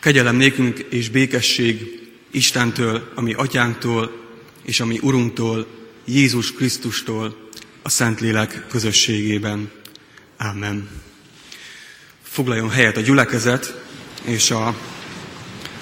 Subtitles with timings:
[0.00, 2.00] Kegyelem nékünk és békesség
[2.30, 4.26] Istentől, ami atyánktól,
[4.62, 5.66] és ami Urunktól,
[6.04, 7.48] Jézus Krisztustól,
[7.82, 9.70] a Szentlélek közösségében.
[10.38, 10.88] Amen.
[12.22, 13.82] Foglaljon helyet a gyülekezet,
[14.24, 14.66] és a,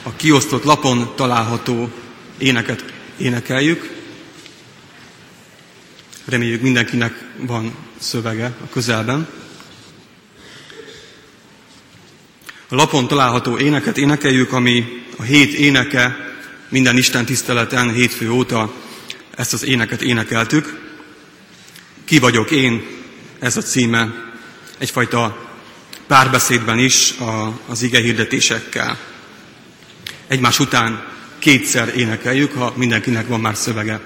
[0.03, 1.91] a kiosztott lapon található
[2.39, 2.85] éneket
[3.17, 3.91] énekeljük.
[6.25, 9.29] Reméljük mindenkinek van szövege a közelben.
[12.69, 16.17] A lapon található éneket énekeljük, ami a hét éneke
[16.69, 18.73] minden Isten tiszteleten hétfő óta
[19.37, 20.81] ezt az éneket énekeltük.
[22.05, 22.87] Ki vagyok én,
[23.39, 24.15] ez a címe,
[24.79, 25.49] egyfajta
[26.07, 28.99] párbeszédben is a, az ige hirdetésekkel.
[30.27, 31.07] Egymás után
[31.39, 34.01] kétszer énekeljük, ha mindenkinek van már szövege.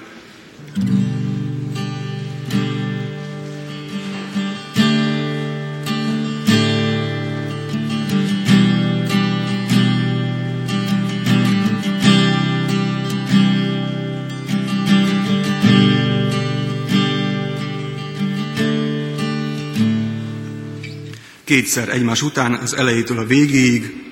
[21.51, 24.03] Kétszer egymás után, az elejétől a végéig,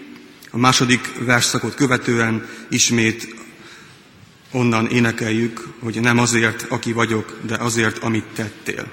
[0.50, 3.34] a második versszakot követően ismét
[4.50, 8.86] onnan énekeljük, hogy nem azért, aki vagyok, de azért, amit tettél.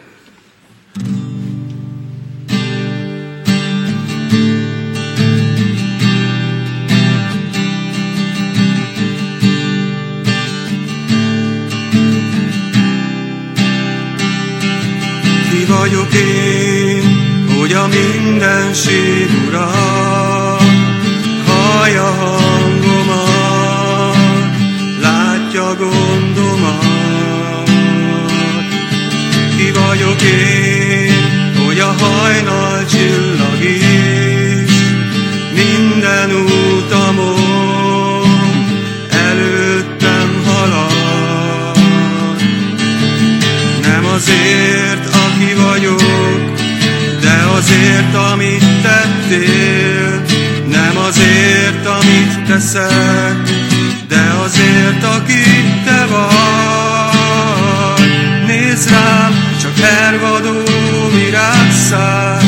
[15.50, 16.75] Ki vagyok én,
[17.66, 19.70] hogy a mindenség ura
[21.48, 23.26] hallja hangomat,
[25.02, 27.70] látja gondomat.
[29.58, 31.14] Ki vagyok én,
[31.66, 33.25] hogy a hajnal csillag
[48.16, 50.22] azért, amit tettél,
[50.68, 53.50] nem azért, amit teszek,
[54.08, 55.44] de azért, aki
[55.86, 56.24] te vagy.
[58.48, 60.64] Nézd rám, csak hervadó
[61.14, 62.42] virágszár,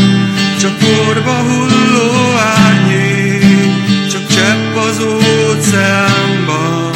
[0.60, 2.36] csak porba hulló
[2.66, 6.92] árnyék, csak csepp az óceánban,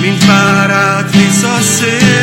[0.00, 2.15] mint párát visz a szél,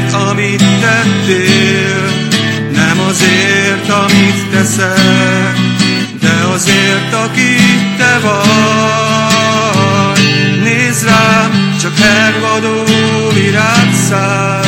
[0.00, 2.28] azért, amit tettél,
[2.72, 5.58] nem azért, amit teszek,
[6.20, 7.56] de azért, aki
[7.98, 8.38] te vagy.
[10.62, 12.84] Nézd rám, csak hervadó
[13.34, 14.66] virágszár,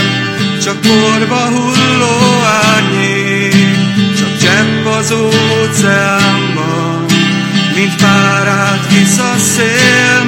[0.63, 2.43] csak porba hulló
[2.75, 3.77] árnyék,
[4.19, 7.05] csak csepp az óceánban,
[7.75, 10.25] mint párát visz a szél,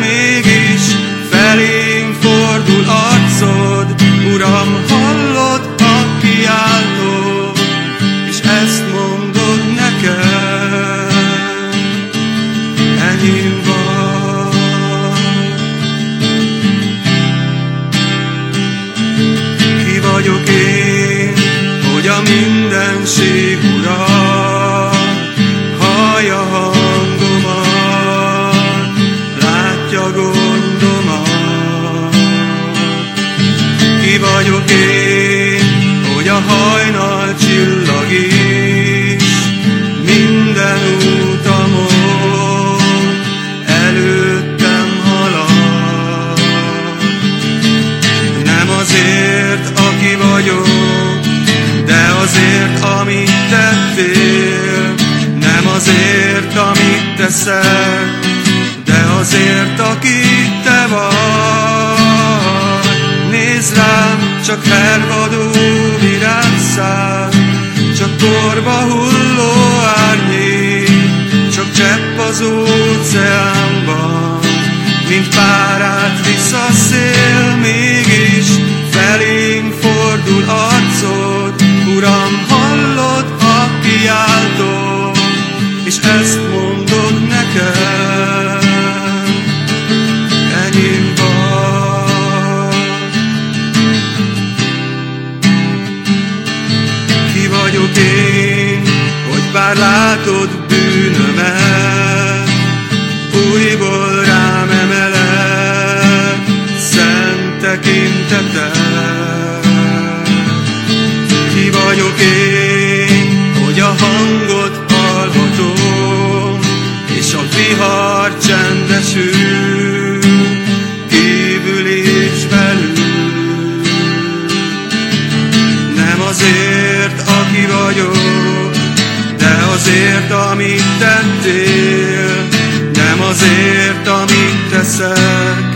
[129.84, 132.48] azért, amit tettél,
[132.92, 135.74] nem azért, amit teszek,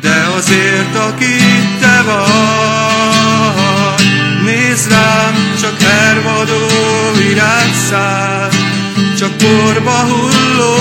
[0.00, 1.36] de azért, aki
[1.80, 4.04] te vagy.
[4.44, 6.66] Nézd rám, csak hervadó
[7.16, 8.48] virágszál,
[9.18, 10.76] csak porba hulló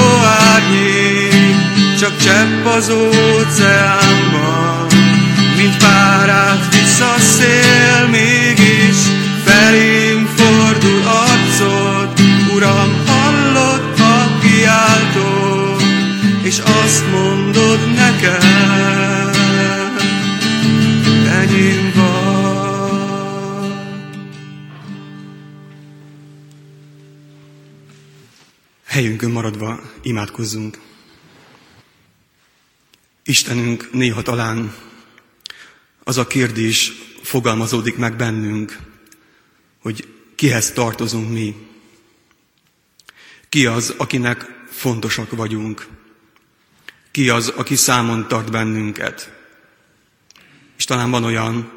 [0.54, 1.56] árnyék,
[2.00, 4.86] csak csepp az óceánban,
[5.58, 8.08] mint párát visz a szél,
[16.86, 18.42] azt mondod nekem,
[21.28, 22.14] enyém vagy.
[28.86, 30.80] Helyünkön maradva imádkozzunk.
[33.24, 34.76] Istenünk, néha talán
[36.04, 36.92] az a kérdés
[37.22, 38.78] fogalmazódik meg bennünk,
[39.82, 41.56] hogy kihez tartozunk mi.
[43.50, 45.95] Ki az, akinek fontosak vagyunk.
[47.16, 49.34] Ki az, aki számon tart bennünket.
[50.78, 51.72] És talán van olyan,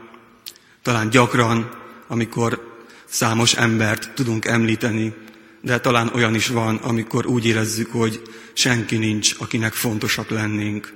[0.82, 1.70] talán gyakran,
[2.08, 5.14] amikor számos embert tudunk említeni,
[5.61, 10.94] de talán olyan is van, amikor úgy érezzük, hogy senki nincs, akinek fontosak lennénk.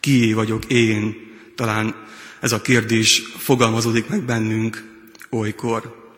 [0.00, 1.16] Kié vagyok én?
[1.56, 2.06] Talán
[2.40, 4.84] ez a kérdés fogalmazódik meg bennünk
[5.30, 6.12] olykor.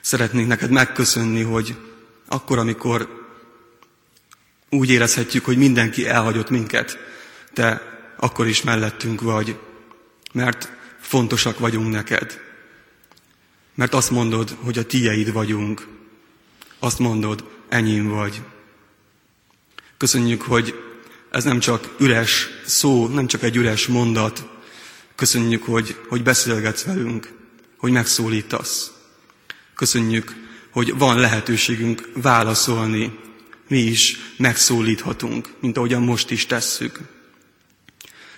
[0.00, 1.76] Szeretnénk neked megköszönni, hogy
[2.28, 3.19] akkor, amikor
[4.70, 6.98] úgy érezhetjük, hogy mindenki elhagyott minket,
[7.52, 7.82] te
[8.16, 9.58] akkor is mellettünk vagy,
[10.32, 12.40] mert fontosak vagyunk neked.
[13.74, 15.86] Mert azt mondod, hogy a tieid vagyunk.
[16.78, 18.40] Azt mondod, enyém vagy.
[19.96, 20.74] Köszönjük, hogy
[21.30, 24.48] ez nem csak üres szó, nem csak egy üres mondat.
[25.14, 27.32] Köszönjük, hogy, hogy beszélgetsz velünk,
[27.76, 28.92] hogy megszólítasz.
[29.74, 30.34] Köszönjük,
[30.70, 33.18] hogy van lehetőségünk válaszolni.
[33.70, 37.00] Mi is megszólíthatunk, mint ahogyan most is tesszük.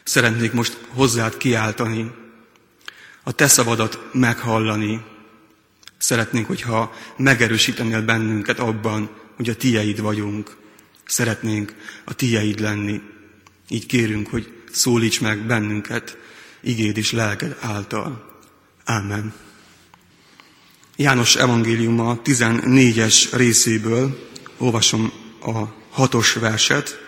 [0.05, 2.11] Szeretnék most hozzád kiáltani,
[3.23, 5.05] a te szavadat meghallani.
[5.99, 10.56] Szeretnénk, hogyha megerősítenél bennünket abban, hogy a tieid vagyunk.
[11.05, 11.75] Szeretnénk
[12.05, 13.00] a tieid lenni.
[13.69, 16.17] Így kérünk, hogy szólíts meg bennünket,
[16.61, 18.40] igéd és lelked által.
[18.85, 19.35] Ámen.
[20.96, 27.00] János evangéliuma 14-es részéből olvasom a hatos verset.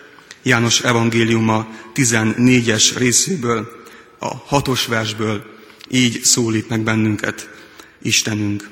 [0.43, 3.85] János evangéliuma 14-es részéből,
[4.19, 5.45] a hatos versből
[5.91, 7.49] így szólít meg bennünket
[8.03, 8.71] Istenünk.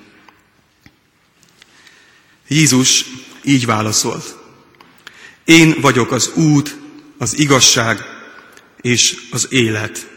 [2.48, 3.04] Jézus
[3.44, 4.36] így válaszolt.
[5.44, 6.76] Én vagyok az út,
[7.18, 8.00] az igazság
[8.80, 10.10] és az élet.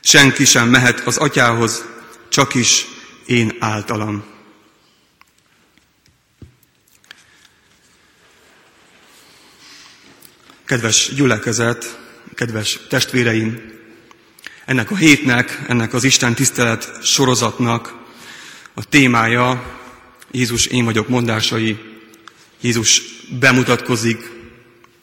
[0.00, 1.84] Senki sem mehet az atyához,
[2.28, 2.86] csak is
[3.26, 4.24] én általam.
[10.66, 11.98] Kedves gyülekezet,
[12.34, 13.60] kedves testvéreim,
[14.64, 17.94] ennek a hétnek, ennek az Isten tisztelet sorozatnak
[18.74, 19.78] a témája
[20.30, 21.78] Jézus én vagyok mondásai.
[22.60, 23.02] Jézus
[23.40, 24.30] bemutatkozik,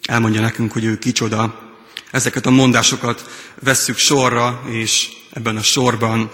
[0.02, 1.72] elmondja nekünk, hogy ő kicsoda.
[2.12, 3.30] Ezeket a mondásokat
[3.60, 6.32] vesszük sorra, és ebben a sorban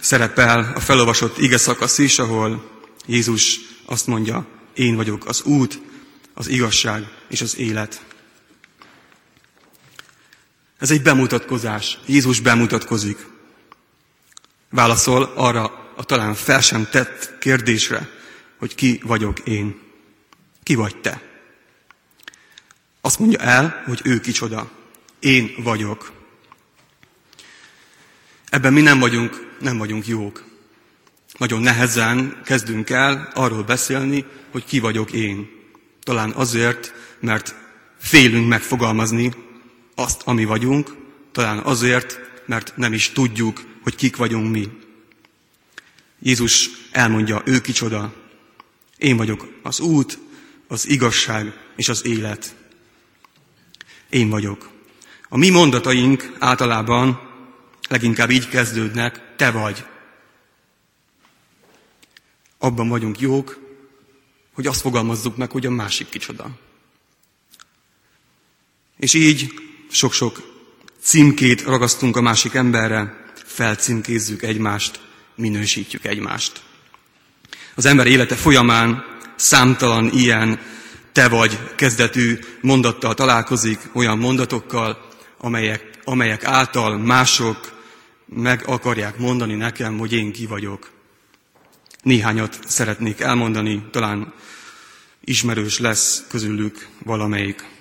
[0.00, 2.70] szerepel a felolvasott ige szakasz is, ahol
[3.06, 5.80] Jézus azt mondja, én vagyok az út,
[6.34, 8.10] az igazság és az élet.
[10.82, 11.98] Ez egy bemutatkozás.
[12.06, 13.26] Jézus bemutatkozik.
[14.70, 18.08] Válaszol arra a talán fel sem tett kérdésre,
[18.58, 19.80] hogy ki vagyok én.
[20.62, 21.22] Ki vagy te?
[23.00, 24.70] Azt mondja el, hogy ő kicsoda.
[25.20, 26.12] Én vagyok.
[28.48, 30.44] Ebben mi nem vagyunk, nem vagyunk jók.
[31.38, 35.50] Nagyon nehezen kezdünk el arról beszélni, hogy ki vagyok én.
[36.02, 37.54] Talán azért, mert
[37.98, 39.50] félünk megfogalmazni
[39.94, 40.96] azt, ami vagyunk,
[41.32, 44.68] talán azért, mert nem is tudjuk, hogy kik vagyunk mi.
[46.22, 48.14] Jézus elmondja, ő kicsoda.
[48.96, 50.18] Én vagyok az út,
[50.68, 52.54] az igazság és az élet.
[54.10, 54.70] Én vagyok.
[55.28, 57.20] A mi mondataink általában
[57.88, 59.84] leginkább így kezdődnek, te vagy.
[62.58, 63.60] Abban vagyunk jók,
[64.52, 66.50] hogy azt fogalmazzuk meg, hogy a másik kicsoda.
[68.96, 69.52] És így
[69.92, 70.42] sok-sok
[71.02, 75.00] címkét ragasztunk a másik emberre, felcímkézzük egymást,
[75.34, 76.62] minősítjük egymást.
[77.74, 79.04] Az ember élete folyamán
[79.36, 80.60] számtalan ilyen
[81.12, 85.08] te vagy kezdetű mondattal találkozik, olyan mondatokkal,
[85.38, 87.72] amelyek, amelyek által mások
[88.26, 90.90] meg akarják mondani nekem, hogy én ki vagyok.
[92.02, 94.32] Néhányat szeretnék elmondani, talán
[95.24, 97.71] ismerős lesz közülük valamelyik.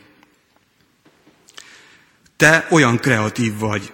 [2.41, 3.93] Te olyan kreatív vagy,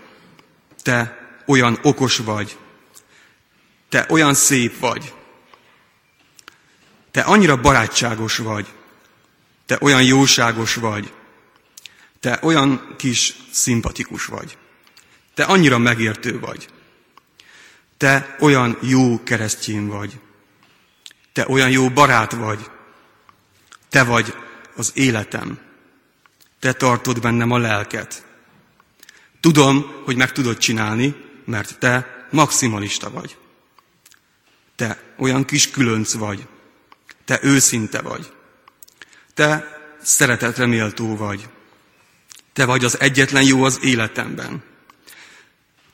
[0.81, 2.57] te olyan okos vagy,
[3.89, 5.13] te olyan szép vagy,
[7.11, 8.67] te annyira barátságos vagy,
[9.65, 11.13] te olyan jóságos vagy,
[12.19, 14.57] te olyan kis szimpatikus vagy,
[15.33, 16.67] te annyira megértő vagy,
[17.97, 20.19] te olyan jó keresztjén vagy,
[21.33, 22.69] te olyan jó barát vagy,
[23.89, 24.33] te vagy
[24.75, 25.59] az életem,
[26.59, 28.25] te tartod bennem a lelket.
[29.39, 31.15] Tudom, hogy meg tudod csinálni,
[31.45, 33.37] mert te maximalista vagy.
[34.75, 36.47] Te olyan kis különc vagy.
[37.25, 38.33] Te őszinte vagy.
[39.33, 41.49] Te szeretetre méltó vagy.
[42.53, 44.63] Te vagy az egyetlen jó az életemben.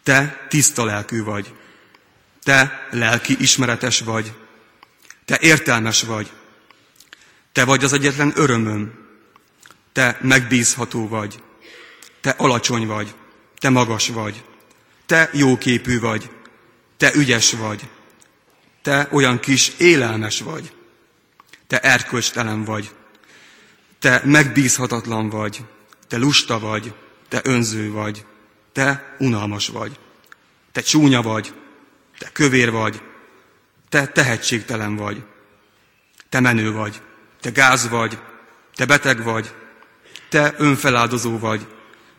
[0.04, 1.54] Te tiszta lelkű vagy.
[2.44, 4.34] Te lelki ismeretes vagy.
[5.26, 6.32] Te értelmes vagy.
[7.52, 8.94] Te vagy az egyetlen örömöm.
[9.92, 11.44] Te megbízható vagy.
[12.22, 13.16] Te alacsony vagy.
[13.64, 14.44] Te magas vagy.
[15.06, 16.30] Te jóképű vagy.
[16.98, 17.90] Te ügyes vagy.
[18.82, 20.76] Te olyan kis élelmes vagy.
[21.68, 22.92] Te erkölcstelen vagy.
[24.00, 25.66] Te megbízhatatlan vagy.
[26.08, 26.94] Te lusta vagy.
[27.28, 28.26] Te önző vagy.
[28.72, 30.00] Te unalmas vagy.
[30.72, 31.54] Te csúnya vagy.
[32.18, 33.02] Te kövér vagy.
[33.90, 35.24] Te tehetségtelen vagy.
[36.30, 37.02] Te menő vagy.
[37.42, 38.18] Te gáz vagy.
[38.76, 39.54] Te beteg vagy.
[40.30, 41.68] Te önfeláldozó vagy.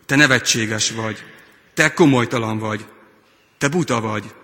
[0.07, 1.34] Te nevetséges vagy.
[1.75, 2.87] Te komolytalan vagy.
[3.59, 4.35] Te buta vagy.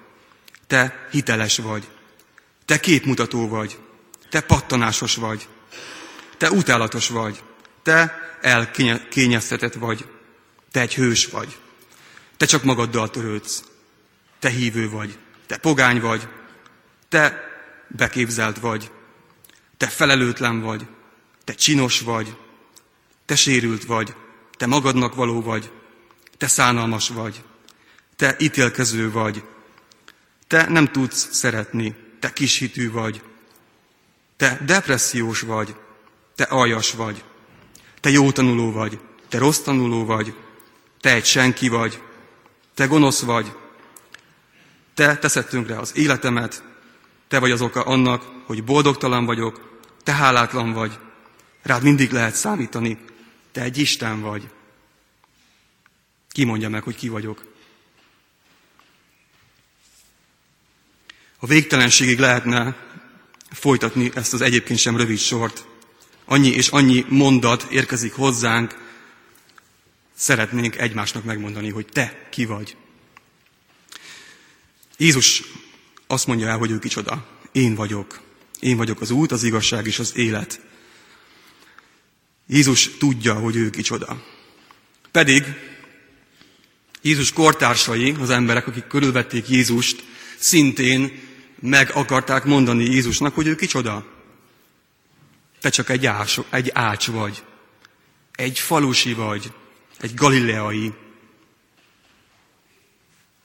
[0.66, 1.88] Te hiteles vagy.
[2.64, 3.78] Te képmutató vagy.
[4.28, 5.48] Te pattanásos vagy.
[6.36, 7.42] Te utálatos vagy.
[7.82, 10.08] Te elkényeztetett vagy.
[10.70, 11.58] Te egy hős vagy.
[12.36, 13.64] Te csak magaddal törődsz.
[14.38, 15.18] Te hívő vagy.
[15.46, 16.28] Te pogány vagy.
[17.08, 17.48] Te
[17.88, 18.90] beképzelt vagy.
[19.76, 20.86] Te felelőtlen vagy.
[21.44, 22.36] Te csinos vagy.
[23.26, 24.14] Te sérült vagy.
[24.56, 25.70] Te magadnak való vagy.
[26.40, 27.44] Te szánalmas vagy.
[28.16, 29.44] Te ítélkező vagy.
[30.46, 31.94] Te nem tudsz szeretni.
[32.20, 33.22] Te kishitű vagy.
[34.36, 35.74] Te depressziós vagy.
[36.34, 37.24] Te aljas vagy.
[38.00, 38.98] Te jó tanuló vagy.
[39.28, 40.34] Te rossz tanuló vagy.
[41.00, 42.02] Te egy senki vagy.
[42.74, 43.52] Te gonosz vagy.
[44.94, 46.62] Te teszed tönkre az életemet.
[47.28, 49.80] Te vagy az oka annak, hogy boldogtalan vagyok.
[50.02, 50.98] Te hálátlan vagy.
[51.62, 52.98] Rád mindig lehet számítani.
[53.52, 54.50] Te egy Isten vagy.
[56.32, 57.48] Ki mondja meg, hogy ki vagyok?
[61.38, 62.76] A végtelenségig lehetne
[63.50, 65.64] folytatni ezt az egyébként sem rövid sort.
[66.24, 68.74] Annyi és annyi mondat érkezik hozzánk,
[70.14, 72.76] szeretnénk egymásnak megmondani, hogy te ki vagy.
[74.96, 75.42] Jézus
[76.06, 77.26] azt mondja el, hogy ő kicsoda.
[77.52, 78.20] Én vagyok.
[78.60, 80.60] Én vagyok az út, az igazság és az élet.
[82.46, 84.24] Jézus tudja, hogy ő kicsoda.
[85.10, 85.44] Pedig
[87.02, 90.04] Jézus kortársai, az emberek, akik körülvették Jézust,
[90.38, 91.20] szintén
[91.60, 94.06] meg akarták mondani Jézusnak, hogy ő kicsoda.
[95.60, 97.42] Te csak egy, ás, egy ács vagy,
[98.34, 99.52] egy falusi vagy,
[100.00, 100.92] egy galileai.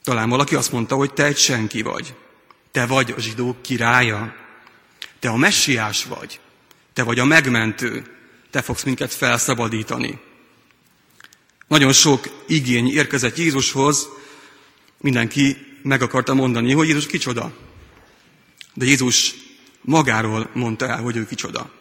[0.04, 2.16] Talán valaki azt mondta, hogy te egy senki vagy.
[2.72, 4.36] Te vagy a zsidók királya.
[5.20, 6.40] Te a messiás vagy.
[6.94, 8.04] Te vagy a megmentő.
[8.50, 10.20] Te fogsz minket felszabadítani.
[11.68, 14.08] Nagyon sok igény érkezett Jézushoz,
[15.02, 17.54] mindenki meg akarta mondani, hogy Jézus kicsoda.
[18.74, 19.34] De Jézus
[19.82, 21.72] magáról mondta el, hogy ő kicsoda.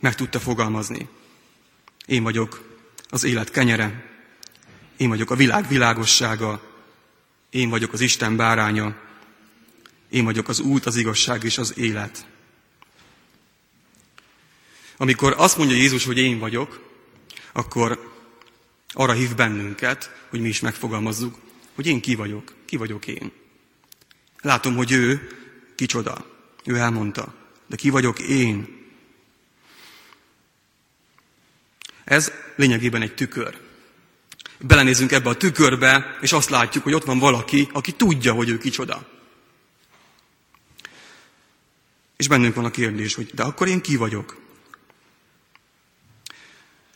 [0.00, 1.08] Meg tudta fogalmazni.
[2.06, 4.06] Én vagyok az élet kenyere,
[4.96, 6.62] én vagyok a világ világossága,
[7.50, 9.06] én vagyok az Isten báránya,
[10.10, 12.26] Én vagyok az út, az igazság és az élet.
[14.96, 16.80] Amikor azt mondja Jézus, hogy én vagyok,
[17.52, 18.17] akkor
[18.92, 21.38] arra hív bennünket, hogy mi is megfogalmazzuk,
[21.74, 23.32] hogy én ki vagyok, ki vagyok én.
[24.40, 25.28] Látom, hogy ő
[25.74, 26.26] kicsoda.
[26.64, 27.34] Ő elmondta.
[27.66, 28.76] De ki vagyok én?
[32.04, 33.60] Ez lényegében egy tükör.
[34.58, 38.58] Belenézünk ebbe a tükörbe, és azt látjuk, hogy ott van valaki, aki tudja, hogy ő
[38.58, 39.08] kicsoda.
[42.16, 44.40] És bennünk van a kérdés, hogy de akkor én ki vagyok?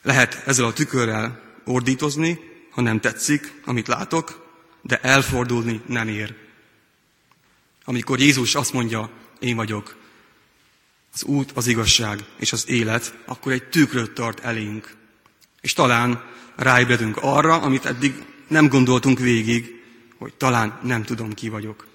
[0.01, 2.39] Lehet ezzel a tükörrel ordítozni,
[2.69, 4.51] ha nem tetszik, amit látok,
[4.81, 6.35] de elfordulni nem ér.
[7.85, 9.95] Amikor Jézus azt mondja, én vagyok
[11.13, 14.95] az út, az igazság és az élet, akkor egy tükröt tart elénk.
[15.61, 16.23] És talán
[16.55, 19.81] ráébredünk arra, amit eddig nem gondoltunk végig,
[20.17, 21.87] hogy talán nem tudom, ki vagyok.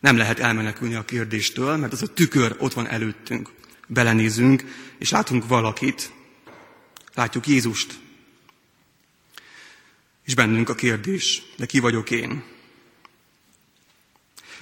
[0.00, 3.50] Nem lehet elmenekülni a kérdéstől, mert az a tükör ott van előttünk.
[3.86, 4.64] Belenézünk,
[4.98, 6.12] és látunk valakit,
[7.14, 8.00] látjuk Jézust.
[10.24, 12.44] És bennünk a kérdés, de ki vagyok én?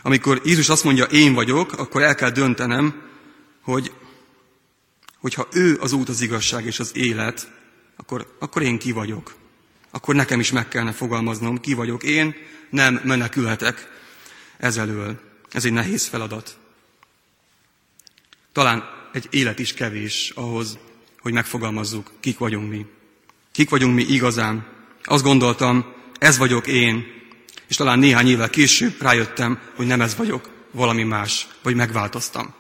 [0.03, 3.09] Amikor Jézus azt mondja, én vagyok, akkor el kell döntenem,
[3.61, 3.93] hogy
[5.19, 7.53] hogyha ő az út, az igazság és az élet,
[7.97, 9.35] akkor, akkor én ki vagyok.
[9.91, 12.35] Akkor nekem is meg kellene fogalmaznom, ki vagyok én,
[12.71, 13.91] nem menekülhetek
[14.57, 15.21] ezelől.
[15.51, 16.59] Ez egy nehéz feladat.
[18.53, 20.79] Talán egy élet is kevés ahhoz,
[21.21, 22.87] hogy megfogalmazzuk, kik vagyunk mi.
[23.53, 24.67] Kik vagyunk mi igazán.
[25.03, 27.07] Azt gondoltam, ez vagyok én,
[27.69, 32.55] és talán néhány évvel később rájöttem, hogy nem ez vagyok, valami más, vagy megváltoztam.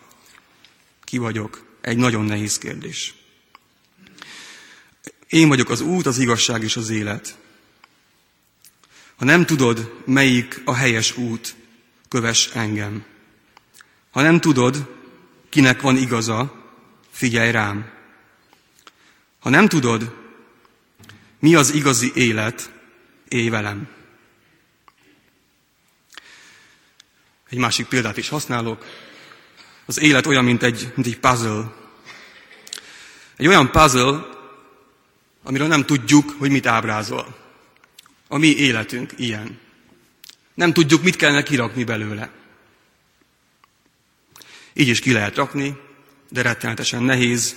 [1.04, 1.64] Ki vagyok?
[1.80, 3.14] Egy nagyon nehéz kérdés.
[5.28, 7.38] Én vagyok az út, az igazság és az élet.
[9.16, 11.54] Ha nem tudod, melyik a helyes út,
[12.08, 13.04] kövess engem.
[14.10, 14.96] Ha nem tudod,
[15.48, 16.64] kinek van igaza,
[17.10, 17.90] figyelj rám.
[19.40, 20.16] Ha nem tudod,
[21.38, 22.70] mi az igazi élet,
[23.28, 23.88] élj velem.
[27.48, 28.84] Egy másik példát is használok.
[29.86, 31.72] Az élet olyan, mint egy, mint egy puzzle.
[33.36, 34.26] Egy olyan puzzle,
[35.42, 37.36] amiről nem tudjuk, hogy mit ábrázol.
[38.28, 39.58] A mi életünk ilyen.
[40.54, 42.30] Nem tudjuk, mit kellene kirakni belőle.
[44.72, 45.76] Így is ki lehet rakni,
[46.28, 47.56] de rettenetesen nehéz.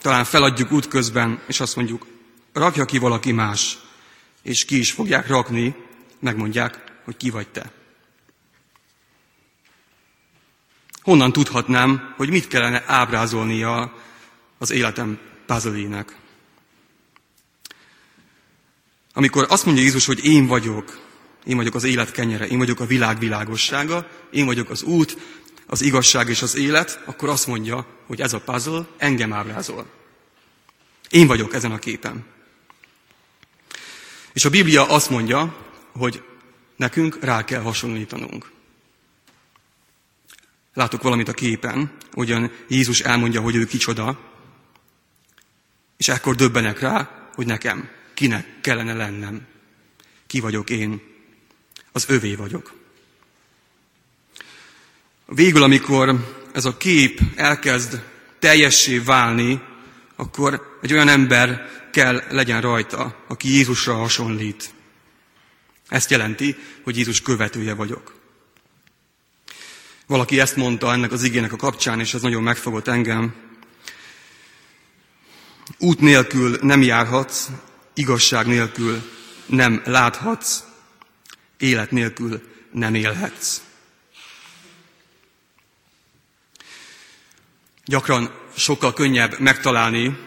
[0.00, 2.06] Talán feladjuk útközben, és azt mondjuk,
[2.52, 3.78] rakja ki valaki más,
[4.42, 5.74] és ki is fogják rakni,
[6.18, 7.72] megmondják, hogy ki vagy te.
[11.02, 13.92] Honnan tudhatnám, hogy mit kellene ábrázolnia
[14.58, 16.04] az életem puzzle
[19.12, 20.98] Amikor azt mondja Jézus, hogy én vagyok,
[21.44, 25.16] én vagyok az élet kenyere, én vagyok a világ világossága, én vagyok az út,
[25.72, 29.86] az igazság és az élet, akkor azt mondja, hogy ez a puzzle engem ábrázol.
[31.08, 32.24] Én vagyok ezen a képen.
[34.32, 35.56] És a Biblia azt mondja,
[35.92, 36.22] hogy
[36.76, 38.50] nekünk rá kell hasonlítanunk.
[40.74, 44.18] Látok valamit a képen, ugyan Jézus elmondja, hogy ő kicsoda,
[45.96, 49.46] és ekkor döbbenek rá, hogy nekem, kinek kellene lennem.
[50.26, 51.02] Ki vagyok én?
[51.92, 52.79] Az övé vagyok.
[55.34, 58.02] Végül, amikor ez a kép elkezd
[58.38, 59.62] teljessé válni,
[60.16, 64.70] akkor egy olyan ember kell legyen rajta, aki Jézusra hasonlít.
[65.88, 68.14] Ezt jelenti, hogy Jézus követője vagyok.
[70.06, 73.34] Valaki ezt mondta ennek az igének a kapcsán, és ez nagyon megfogott engem.
[75.78, 77.48] Út nélkül nem járhatsz,
[77.94, 79.02] igazság nélkül
[79.46, 80.64] nem láthatsz,
[81.58, 83.60] élet nélkül nem élhetsz.
[87.90, 90.18] Gyakran sokkal könnyebb megtalálni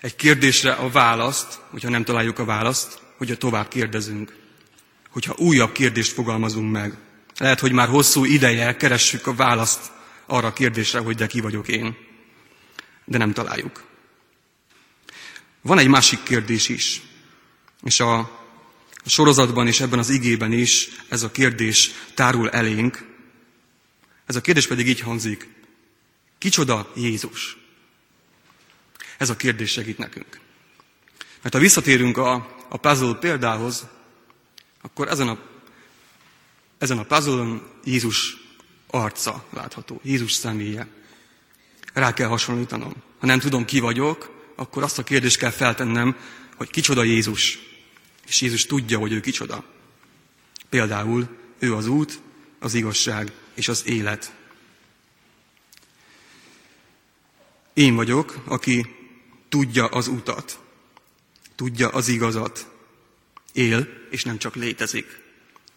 [0.00, 4.36] egy kérdésre a választ, hogyha nem találjuk a választ, hogyha tovább kérdezünk,
[5.10, 6.94] hogyha újabb kérdést fogalmazunk meg.
[7.38, 9.80] Lehet, hogy már hosszú ideje keressük a választ
[10.26, 11.96] arra a kérdésre, hogy de ki vagyok én.
[13.04, 13.84] De nem találjuk.
[15.62, 17.02] Van egy másik kérdés is.
[17.82, 18.40] És a,
[19.04, 23.06] sorozatban és ebben az igében is ez a kérdés tárul elénk.
[24.26, 25.54] Ez a kérdés pedig így hangzik.
[26.38, 27.56] Kicsoda Jézus?
[29.18, 30.40] Ez a kérdés segít nekünk.
[31.42, 32.32] Mert ha visszatérünk a,
[32.68, 33.86] a puzzle példához,
[34.80, 35.38] akkor ezen a
[36.78, 38.36] ezen a puzzle Jézus
[38.86, 40.86] arca látható, Jézus személye.
[41.92, 42.92] Rá kell hasonlítanom.
[43.18, 46.16] Ha nem tudom, ki vagyok, akkor azt a kérdést kell feltennem,
[46.56, 47.58] hogy kicsoda Jézus.
[48.26, 49.64] És Jézus tudja, hogy ő kicsoda.
[50.68, 52.20] Például ő az út,
[52.58, 54.34] az igazság és az élet.
[57.76, 58.86] Én vagyok, aki
[59.48, 60.60] tudja az utat,
[61.54, 62.70] tudja az igazat,
[63.52, 65.20] él, és nem csak létezik.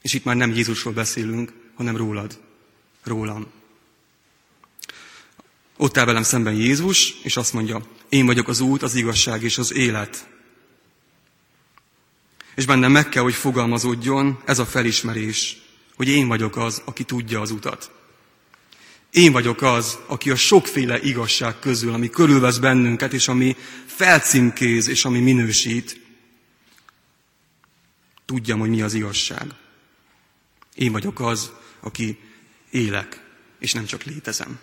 [0.01, 2.39] És itt már nem Jézusról beszélünk, hanem rólad,
[3.03, 3.47] rólam.
[5.77, 9.57] Ott áll velem szemben Jézus, és azt mondja, én vagyok az út, az igazság és
[9.57, 10.29] az élet.
[12.55, 15.57] És bennem meg kell, hogy fogalmazódjon ez a felismerés,
[15.95, 17.91] hogy én vagyok az, aki tudja az utat.
[19.11, 25.05] Én vagyok az, aki a sokféle igazság közül, ami körülvesz bennünket, és ami felcímkéz, és
[25.05, 26.01] ami minősít,
[28.25, 29.47] tudjam, hogy mi az igazság.
[30.75, 32.19] Én vagyok az, aki
[32.69, 33.21] élek,
[33.59, 34.59] és nem csak létezem.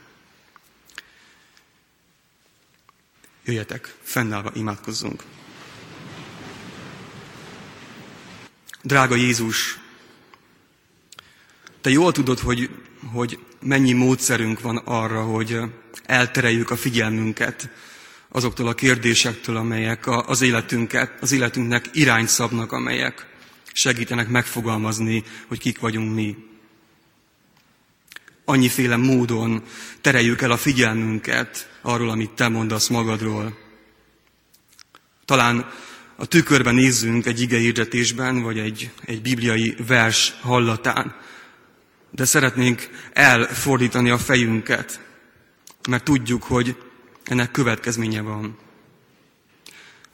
[3.45, 5.25] Jöjjetek, fennállva imádkozzunk.
[8.83, 9.79] Drága Jézus,
[11.87, 12.71] te jól tudod, hogy,
[13.13, 15.59] hogy mennyi módszerünk van arra, hogy
[16.05, 17.69] eltereljük a figyelmünket
[18.29, 23.27] azoktól a kérdésektől, amelyek az életünket, az életünknek irányt szabnak, amelyek
[23.73, 26.37] segítenek megfogalmazni, hogy kik vagyunk mi.
[28.45, 29.63] Annyiféle módon
[30.01, 33.59] tereljük el a figyelmünket arról, amit te mondasz magadról.
[35.25, 35.71] Talán
[36.17, 41.25] a tükörben nézzünk egy igehirdetésben, vagy egy, egy bibliai vers hallatán,
[42.17, 45.01] de szeretnénk elfordítani a fejünket,
[45.89, 46.77] mert tudjuk, hogy
[47.25, 48.59] ennek következménye van.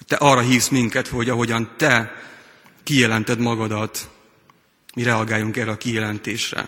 [0.06, 2.22] Te arra hívsz minket, hogy ahogyan te
[2.82, 4.10] kijelented magadat,
[4.94, 6.64] mi reagáljunk erre a kijelentésre.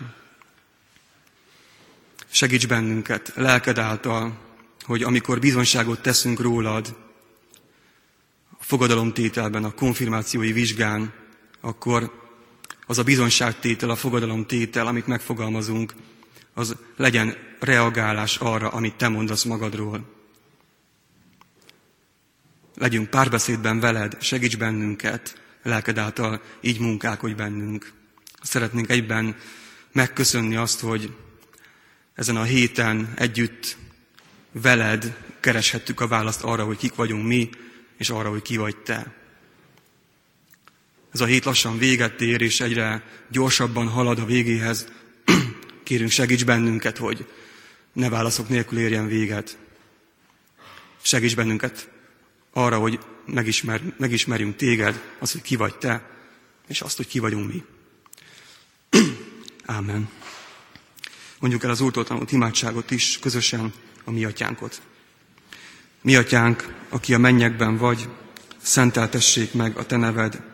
[2.29, 4.37] Segíts bennünket lelked által,
[4.81, 6.95] hogy amikor bizonságot teszünk rólad,
[8.59, 11.13] a fogadalomtételben, a konfirmációi vizsgán,
[11.61, 12.24] akkor
[12.85, 15.93] az a bizonságtétel, a fogadalomtétel, amit megfogalmazunk,
[16.53, 20.13] az legyen reagálás arra, amit te mondasz magadról.
[22.75, 27.93] Legyünk párbeszédben veled, segíts bennünket, lelked által így munkálkodj bennünk.
[28.41, 29.35] Szeretnénk egyben
[29.91, 31.15] megköszönni azt, hogy
[32.13, 33.77] ezen a héten együtt
[34.51, 37.49] veled kereshettük a választ arra, hogy kik vagyunk mi,
[37.97, 39.24] és arra, hogy ki vagy te.
[41.15, 44.87] Ez a hét lassan véget ér, és egyre gyorsabban halad a végéhez.
[45.83, 47.27] Kérünk, segíts bennünket, hogy
[47.93, 49.57] ne válaszok nélkül érjen véget.
[51.01, 51.89] Segíts bennünket
[52.53, 56.09] arra, hogy megismer, megismerjünk téged, az, hogy ki vagy te,
[56.67, 57.63] és azt, hogy ki vagyunk mi.
[59.65, 60.09] Ámen.
[61.39, 63.73] Mondjuk el az Úrtól tanult imádságot is, közösen
[64.03, 64.81] a mi atyánkot.
[66.01, 68.09] Mi atyánk, aki a mennyekben vagy,
[68.61, 70.53] szenteltessék meg a te neved,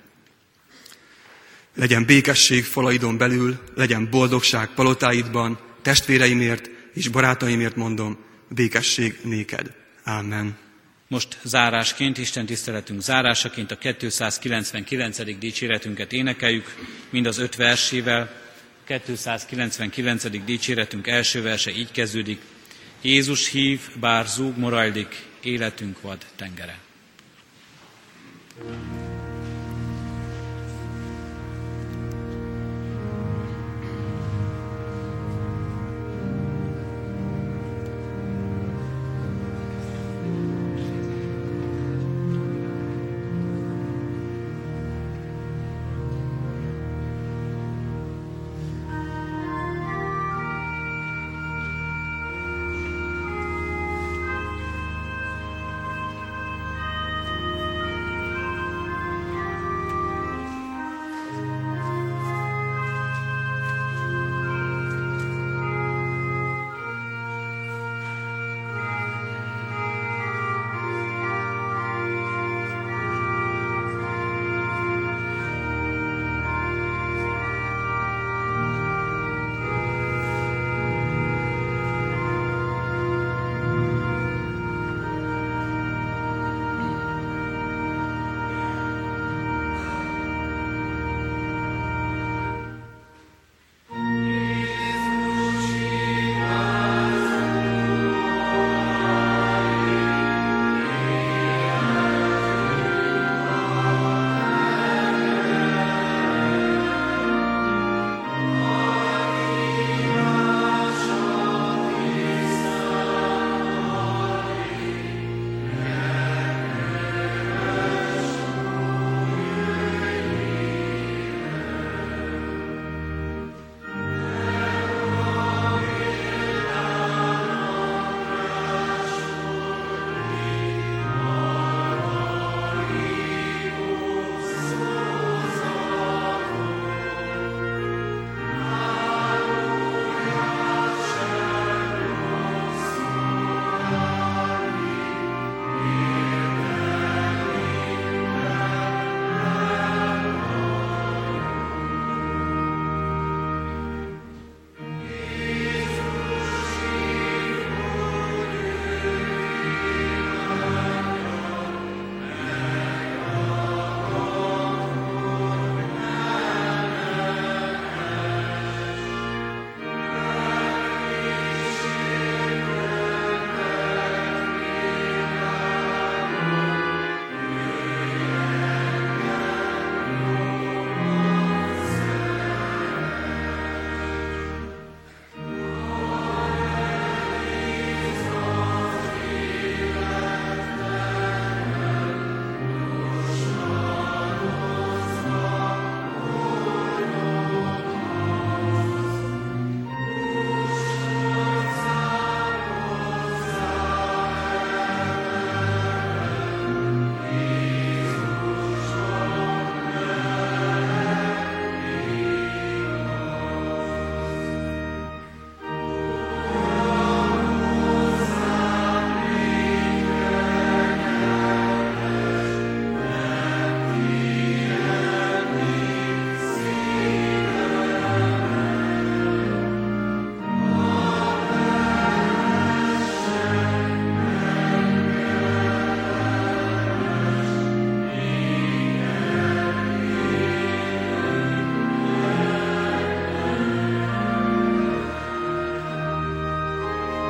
[1.75, 8.17] Legyen békesség falaidon belül, legyen boldogság palotáidban, testvéreimért és barátaimért mondom,
[8.49, 9.71] békesség néked.
[10.03, 10.57] Amen.
[11.07, 15.37] Most zárásként, Isten tiszteletünk zárásaként a 299.
[15.39, 16.75] dicséretünket énekeljük,
[17.09, 18.39] mind az öt versével.
[18.85, 20.45] 299.
[20.45, 22.39] dicséretünk első verse így kezdődik.
[23.01, 26.79] Jézus hív, bár zúg morajlik, életünk vad tengere.
[28.63, 29.00] thank you